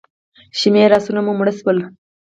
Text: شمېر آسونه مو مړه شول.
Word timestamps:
شمېر 0.59 0.89
آسونه 0.97 1.21
مو 1.25 1.33
مړه 1.39 1.53
شول. 1.59 1.77